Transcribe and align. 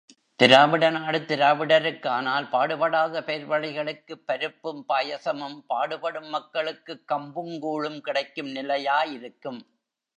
திராவிட 0.39 0.89
நாடு 0.89 1.19
திராவிடருக்கானால், 1.19 2.47
பாடுபடாத 2.49 3.21
பேர்வழிகளுக்குப் 3.21 4.25
பருப்பும் 4.25 4.83
பாயசமும், 4.89 5.57
பாடுபடும் 5.67 6.29
மக்களுக்குக் 6.29 7.03
கம்புங் 7.07 7.59
கூழும் 7.59 8.01
கிடைக்கும் 8.01 8.51
நிலையா 8.51 9.03
இருக்கும்? 9.03 9.61